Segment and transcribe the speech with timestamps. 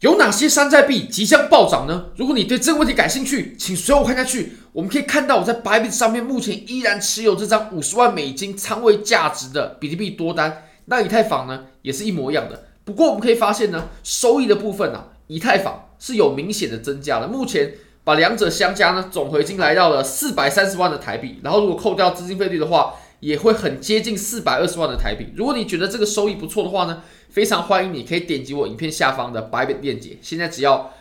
[0.00, 2.06] 有哪些山寨币即将暴涨呢？
[2.16, 4.54] 如果你对这个问题感兴趣，请随我看下去。
[4.72, 10.64] 我们可以看到，我在 Bybit 上面目前依然持有这张五十万美金仓位价值的比特币多单。
[10.86, 12.64] 那以太坊呢，也是一模一样的。
[12.82, 17.28] 不过我们可以发现呢，收益的部分啊，以太坊是有明显的增加的。
[17.28, 21.40] 目前把两者相加呢，总回金来到了四百三十万的台币。
[21.44, 25.26] 然后如果扣掉资金费率的话，也会很接近四百二十万的台币。
[25.36, 30.92] 如果你觉得这个收益不错的话呢，非常欢迎你可以点击我影片下方的 Bybit 链接，现在只要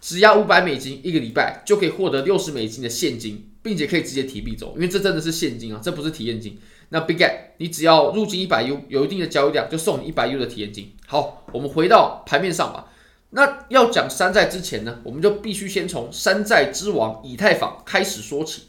[0.00, 6.58] 只要五百美金一个礼拜，就可以获得六十美金的现金，并且可以直接提币走，因为这真的是现金啊，这不是体验金。
[6.90, 10.92] 那 Big Get，你只要入金一百 U，有一定的交易量，就送你一百 U 的体验金。
[11.06, 12.92] 好，我们回到盘面上吧。
[13.30, 18.64] 那要讲山寨之前呢，我们就必须先从山寨之王以太坊开始说起。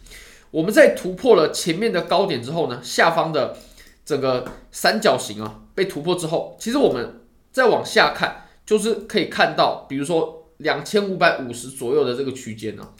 [0.56, 3.58] 我们在突破了前面的高点之后呢，下方的
[4.06, 12.94] 整个三角形啊被突破之后，其实我们再往下看，就是可以看到，比如说两千五百五十左右的这个区间呢，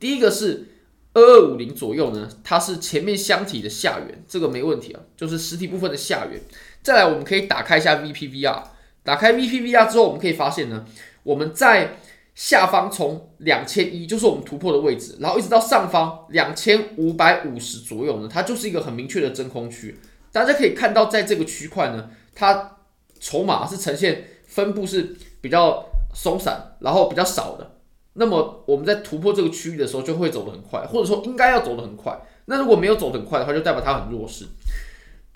[0.00, 0.68] 第一个是
[1.12, 6.40] 二二五零左右呢，它是前面箱体的下缘，这个没问题啊，就是实体部分的下缘。
[6.82, 8.62] 再来，我们可以打开一下 VPVR，
[9.04, 10.86] 打开 VPVR 之后，我们可以发现呢，
[11.24, 11.98] 我们在
[12.34, 19.98] 下方从两千一就是我们突破的位置，然后一直到上方两千五百五十左右呢，它就是一个很明确的真空区。
[20.32, 22.78] 大家可以看到，在这个区块呢，它
[23.20, 27.70] 筹码是呈现分布是比较松散，然后比较少的。
[28.14, 32.18] 那么我们在突破这个区域的时候，就会走得很快，或者说应该要走得很快。
[32.46, 34.46] 那如果没有走得很快的话，就代表它很弱势。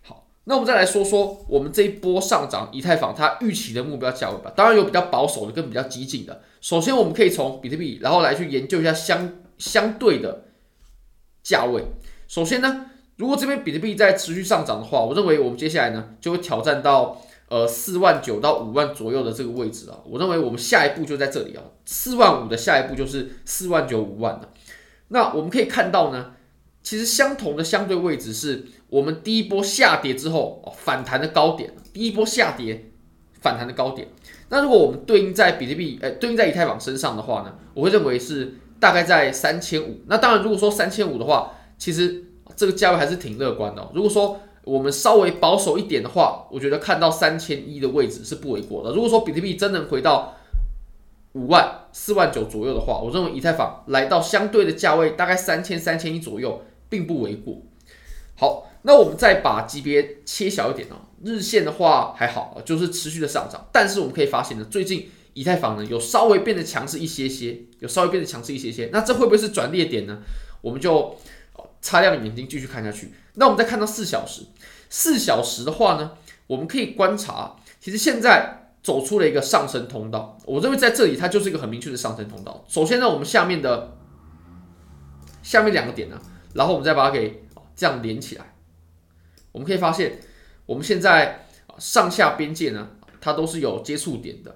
[0.02, 4.50] 好那我们再来说说我们这一波上涨，以太坊它预期的目标价位吧。
[4.56, 6.40] 当然有比较保守的跟比较激进的。
[6.60, 10.44] 首先我们可以从比特币，然后来去研究一下相相对的
[11.42, 11.84] 价位。
[12.26, 19.98] 首先呢，如果这边比特币在持续上涨的话，我认为我们接下来呢就会挑战到呃四万九到五万左右的这个位置啊。
[20.04, 24.52] 我认为我们下一步就在这里啊，四万五的下一步就是四万九五万的。
[25.08, 26.32] 那我们可以看到呢。
[26.82, 32.92] 其实相同的相对位置是我们第一波下跌之后哦反弹的高点，第一波下跌
[33.40, 34.06] 反弹的高点。
[34.48, 40.00] 那如果我们对应在比特币，呃，对应在以太坊身上的话呢，我会认为是大概在三千五。
[40.06, 42.24] 那当然，如果说三千五的话，其实
[42.54, 43.90] 这个价位还是挺乐观的。
[43.94, 48.94] 如果说我们稍微保守一点的话，我觉得看到三千一的位置是不为过的。
[48.94, 50.34] 如果说比特币真能回到
[51.32, 56.62] 五万、四万九左右的话，我认为以太坊来到相对的价位，大概三千、三千一左右。
[56.88, 57.56] 并不为过。
[58.36, 60.94] 好，那我们再把级别切小一点哦。
[61.24, 63.66] 日线的话还好，就是持续的上涨。
[63.72, 68.88] 但是我们可以发现呢，最近以太坊呢有稍微变得强势一些些，有稍微变得强势一些些。
[68.92, 70.18] 那这会不会是转捩点呢？
[70.60, 71.16] 我们就
[71.82, 73.12] 擦亮眼睛继续看下去。
[73.34, 74.42] 那我们再看到四小时，
[74.88, 76.12] 四小时的话呢，
[76.46, 80.38] 我们可以观察，其实现在走出了一个上升通道。
[80.44, 82.64] 我认为在这里它就是一个很明确的上升通道。
[82.68, 83.96] 首先呢，我们下面的
[85.42, 86.20] 下面两个点呢。
[86.54, 87.42] 然后我们再把它给
[87.74, 88.55] 这样连起来，
[89.56, 90.18] 我们可以发现，
[90.66, 91.46] 我们现在
[91.78, 92.90] 上下边界呢，
[93.22, 94.54] 它都是有接触点的。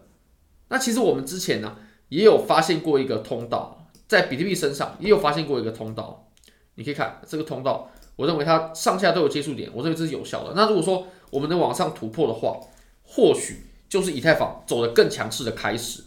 [0.69, 1.75] 那其实我们之前呢，
[2.11, 6.31] 也有发现过一个通道，在比特币身上也有发现过一个通道。
[6.75, 10.53] 你可以看这个通道，我认为它上下都有接触点，我认为这是有效的。
[10.55, 12.61] 那如果说我们能往上突破的话，
[13.03, 16.05] 或许就是以太坊走得更强势的开始。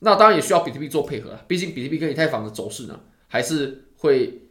[0.00, 4.42] 那当然也需要比特币做配合，毕竟比特币跟以太坊的走势呢，还是会。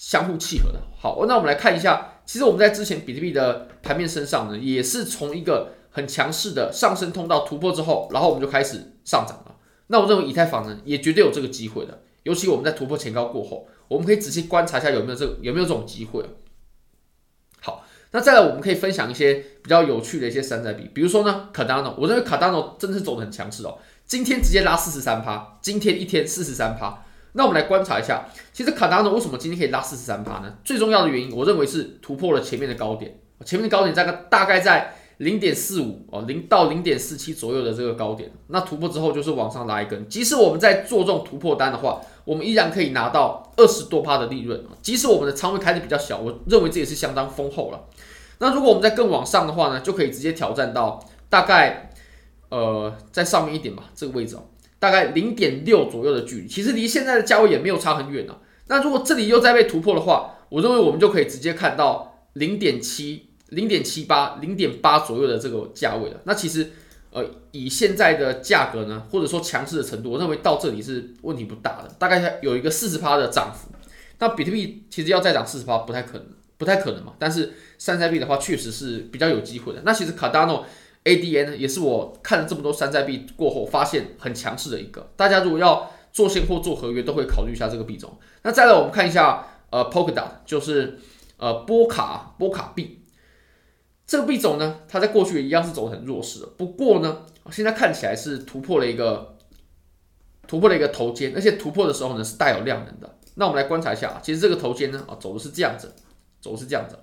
[0.00, 0.80] 相互契合的。
[0.96, 9.56] 好，那我们来看一下，其实我们在之前比特币的盘面身上呢，也是从一个很强势的上升通道突破之后，然后我们就开始上涨了。
[9.86, 12.02] 那我认为以太坊呢，也绝对有这个机会的。
[12.24, 16.22] 尤其我们在突破前高过后，我们可以仔细观察一下有没有这个、有没有这种机会。
[17.60, 27.06] 好，那再来我们可以分享一些比较有趣的一些山寨币，比如说呢，Cardano，我认为 Cardano 真的是走得很强势哦，今天直接拉四十三趴，今天一天四十三趴。
[27.32, 30.52] 那我们来观察一下，其实卡达诺为什么今天可以拉四十三趴呢？
[30.64, 38.30] 最重要的原因，我认为是突破了前面的高点，前面的高点大概大概在零点四五哦，零到零点四七左右的这个高点。
[38.48, 44.64] 那突破之后就是往上拉一根，即使我们在做这种突破单的话，我们依然可以拿到二十多趴的利润。
[44.80, 47.84] 即使我们的仓位开的比较小，我认为这也是相当丰厚了。
[48.38, 51.90] 那如果我们再更往上的话呢，就可以直接挑战到大概
[52.48, 54.44] 呃在上面一点吧，这个位置哦。
[54.78, 58.36] 大概零点六左右的距离，其实离现在的价位也没有差很远呢。
[58.68, 66.20] 那如果这里又再被突破的话，我认为我们就可以直接看到零点七、零点七八、零点八左右的这个价位了。
[66.24, 66.70] 那其实，
[67.10, 73.70] 呃，以现在的价格呢，或者说强势的程度，我认为到这里是问题不大的，大概有一个四十趴的涨幅。
[74.18, 76.26] 那比特币其实要再涨四十趴不太可能，
[76.56, 77.14] 不太可能嘛。
[77.18, 79.82] 但是山寨币的话，确实是比较有机会的。
[79.84, 80.62] 那其实 Cardano。
[81.04, 85.10] ADN 呢，也是我看了这么多山寨币过后发现很强势的一个。
[85.16, 88.18] 大家如果要做现货、做合约，都会考虑一下这个币种。
[88.42, 90.98] 那再来，我们看一下呃 Polkadot，就是
[91.36, 93.04] 呃波卡波卡币。
[94.06, 96.46] 这个币种呢，它在过去也一样是走得很弱势的。
[96.56, 99.36] 不过呢，现在看起来是突破了一个
[100.46, 103.18] 突破了一个头肩，而且突破的时候呢是带有量能的。
[103.34, 105.94] 那我们来观察一下，其实这个头肩呢啊走的是这样子，
[106.40, 106.98] 走的是这样子。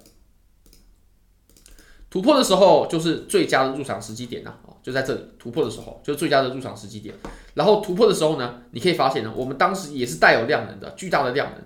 [2.16, 7.14] 突破的时候就是最佳的入场时机点呐，哦，就在这里突破的时候就是最佳的入场时机点。
[7.56, 11.62] 然后突破的时候呢，你可以发现呢，我们当时也是带有量能的，巨大的量能。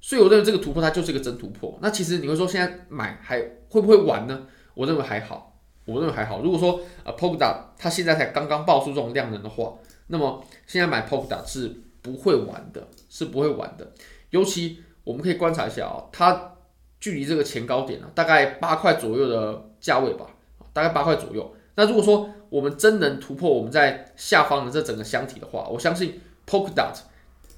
[0.00, 1.78] 所以我认为这个突破它就是一个真突破。
[1.80, 3.38] 那其实你会说现在买还
[3.68, 4.44] 会不会玩呢？
[4.74, 6.42] 我认为还好，我认为还好。
[6.42, 9.72] 如果说呃 Polkadot 它现在才刚刚爆出这种量能的话，
[10.08, 13.92] 那么现在买 Polkadot 是不会玩的，是不会玩的。
[14.30, 16.56] 尤其我们可以观察一下啊、它
[17.00, 20.26] 距离这个前高点呢、啊，大概八块左右的价位吧，
[20.72, 21.54] 大概八块左右。
[21.74, 26.94] 那如果说我们真能突破我们在下方的这整个箱体的话，我相信 Polkadot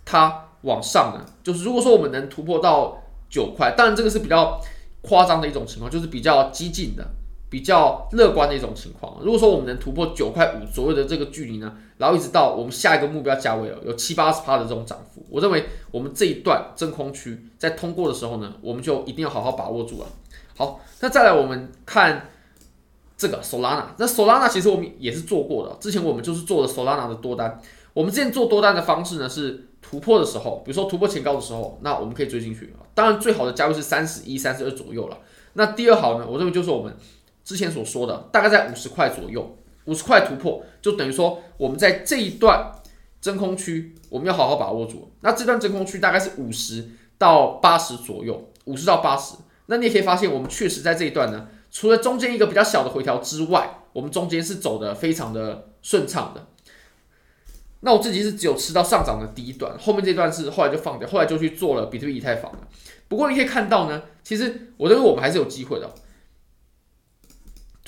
[0.05, 0.47] 它。
[0.63, 4.61] 往上呢，就是如果说我们能突破到九块，当然这个是比较
[5.01, 7.03] 夸张的一种情况，就是比较激进的、
[7.51, 9.19] 比较乐观的一种情况。
[9.21, 20.07] 如果说我们能突破九块五左右的这个距离呢，然后一直到我们下一个目标价位哦，有七八十趴的这种涨幅，我认为我们这一段真空区在通过的时候呢，我们就一定要好好把握住了。
[20.57, 22.31] 好，那再来我们看
[23.17, 27.61] 这个 Solana，那 Solana 其实我们也是做过的，之前我们就是做了 Solana 的多单，
[27.93, 29.67] 我们之前做多单的方式呢是。
[29.83, 32.73] 突破的时候，比如说突破前高的时候，那我们可以追进去。
[32.95, 35.19] 当然，最好的价位是三十一、三十二左右了。
[35.55, 36.95] 那第二好呢，我认为就是我们
[37.45, 39.57] 之前所说的，大概在五十块左右，
[39.87, 42.73] 五十块突破，就等于说我们在这一段
[43.21, 45.13] 真空区，我们要好好把握住。
[45.21, 46.89] 那这段真空区大概是五十
[47.19, 49.35] 到八十左右，五十到八十。
[49.67, 56.47] 那你也可以发现，我们确实在这一段呢，除了中间一个比较小的回调之外，我们中间是走的非常的顺畅的。
[57.81, 62.59] 那我自己是只有吃到上涨的第一段，后面这段是后来就放掉，后来就去做了比特币、以太坊了。
[63.09, 65.91] 不过你可以看到呢，其实我认为我们还是有机会的。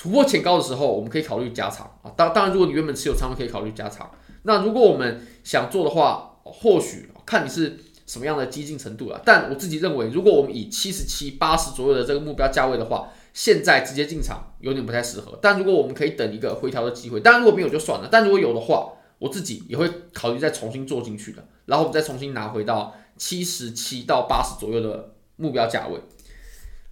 [0.03, 2.11] 突破前高的时候，我们可以考虑加仓啊。
[2.17, 4.11] 当当然，如果你原本持有仓位，可以考虑加仓。
[4.41, 9.21] 那如果我们想做的话，或许看你是什么样的激进程度了。
[9.23, 15.39] 但我自己认为，如果我们以七十七、八十左右的这个目标价位的话，现在直接进场有点不太适合。
[15.41, 18.09] 但如果我们可以等一个回调的机会，当然如果没有就算了。
[18.11, 25.97] 但如果有的话，我自己也会考虑再重新做进去的，然后我们再重新拿回到七十七到八十左右的目标价位。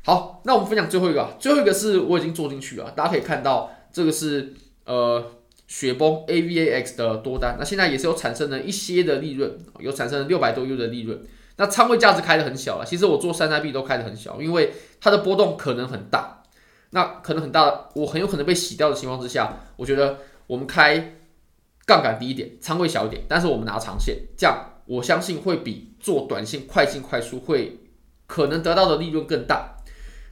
[0.03, 4.53] 好，那我们分享最后一个，最后一个是我已经做进去了，大家可以看到这个是
[4.86, 5.24] 呃
[5.68, 11.21] 雪崩 AVAX 的多单，那现在也是有产生了一些的利润，有产生了六百多 U 的利润。
[11.57, 16.44] 那仓位价值开得很小了，其实我做山寨币都开得很小，因为它的波动可能很大，
[16.92, 21.15] 那可能很大，我很有可能被洗掉的情况之下，我觉得我们开。
[21.83, 24.56] 杠杆低一点，仓位小一点，但是我们拿长线，这样
[24.86, 27.80] 我相信会比做短线快进快出会
[28.27, 29.70] 可能得到的利润更大。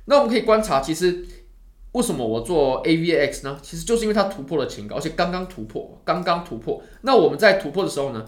[0.10, 1.24] 那我们可以观察，其实
[1.92, 3.60] 为什么我做 AVAX 呢？
[3.62, 6.82] 其实就是因为它突破了前高，而且刚刚突破，刚刚突破。
[7.02, 8.26] 那我们在突破的时候呢，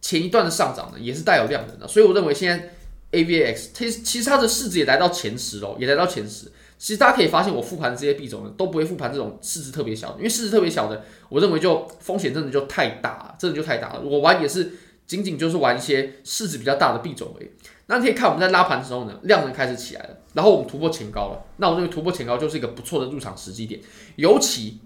[0.00, 2.70] 前一段的上涨呢也是带有量能的，所以我认为现在
[3.12, 6.50] AVAX 它其实它的市值也来到前十了，也来到前十。
[6.76, 14.00] 其实大家可以发现，我复盘这些币种呢，都不会复盘这种市值特别小的，因为市值特别小的，我认为就风险真的就太大了，真的就太大了。
[14.00, 14.72] 我玩也是
[15.06, 17.50] 仅仅就是玩一些市值比较大的币种而已。
[17.86, 21.44] 那你可以看我们在拉盘的时候呢，量能开始起来了，然后我们突破前高了。
[21.58, 23.80] 那我认为突破前高就是一个不错的入场时机点，
[24.16, 24.78] 尤其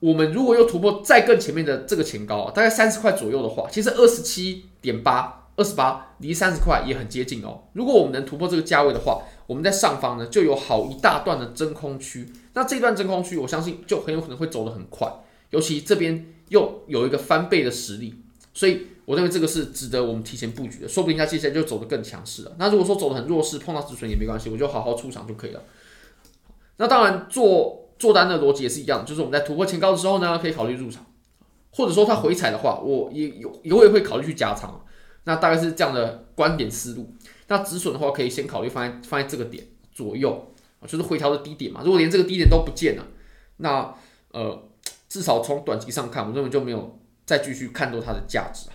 [0.00, 7.64] 我们如果又突破再更前面的这个前高，大概三十块左右的话，其实二十七点八、二十八离三十块也很接近哦。
[7.72, 15.12] 如果我们能突破这个价位的话，我们在上方呢，就有好一大段的真空区，那这段真空区，我相信就很有可能会走得很快，
[15.50, 18.14] 尤其这边又有一个翻倍的实力，
[18.54, 22.54] 所以我认为这个是值得我们提前布局的，说不定它接下来就走得更强势了。
[22.58, 25.62] 那如果说走得很弱势，碰到止损也没关系，我就好好出场就可以了。
[26.76, 31.06] 那当然做做单的逻辑也是一样，就是我们在突破前高的时候呢，可以考虑入场，
[31.70, 34.84] 或者说它回踩的话，我也有也会会考虑去加仓，
[35.24, 37.10] 那大概是这样的观点思路。
[37.46, 40.52] 那止损的话，可以先考虑放在放在这个点左右，
[40.86, 41.80] 就是回调的低点嘛。
[41.82, 43.06] 如果连这个低点都不见了，
[43.56, 43.94] 那
[44.32, 44.68] 呃，
[45.08, 48.74] 至少从短期上看，我认为就没有再继续看多它的价值了。